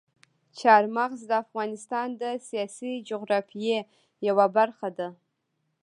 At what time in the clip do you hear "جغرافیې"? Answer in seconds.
3.09-3.77